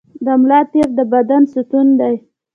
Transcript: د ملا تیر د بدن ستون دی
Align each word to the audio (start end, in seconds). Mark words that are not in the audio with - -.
د 0.25 0.27
ملا 0.41 0.61
تیر 0.71 0.87
د 0.97 0.99
بدن 1.13 1.41
ستون 1.53 1.87
دی 1.99 2.15